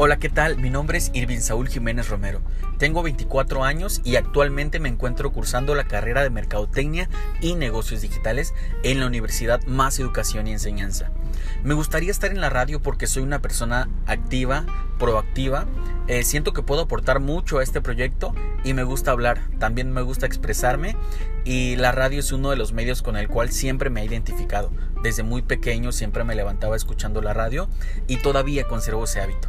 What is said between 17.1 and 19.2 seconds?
mucho a este proyecto y me gusta